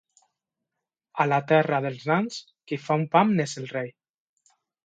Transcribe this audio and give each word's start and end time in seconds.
A 1.25 1.27
la 1.33 1.39
terra 1.51 1.81
dels 1.87 2.07
nans, 2.13 2.39
qui 2.71 2.81
fa 2.89 2.99
un 3.03 3.07
pam 3.15 3.37
n'és 3.39 3.57
el 3.63 3.73
rei. 3.77 3.97